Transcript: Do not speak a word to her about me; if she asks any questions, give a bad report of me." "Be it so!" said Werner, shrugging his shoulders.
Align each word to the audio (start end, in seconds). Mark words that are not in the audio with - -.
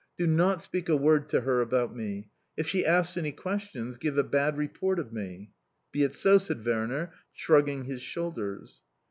Do 0.17 0.25
not 0.25 0.63
speak 0.63 0.89
a 0.89 0.97
word 0.97 1.29
to 1.29 1.41
her 1.41 1.61
about 1.61 1.95
me; 1.95 2.31
if 2.57 2.67
she 2.67 2.83
asks 2.83 3.17
any 3.17 3.31
questions, 3.31 3.97
give 3.97 4.17
a 4.17 4.23
bad 4.23 4.57
report 4.57 4.97
of 4.97 5.13
me." 5.13 5.51
"Be 5.91 6.01
it 6.03 6.15
so!" 6.15 6.39
said 6.39 6.65
Werner, 6.65 7.13
shrugging 7.35 7.83
his 7.85 8.01
shoulders. 8.01 8.81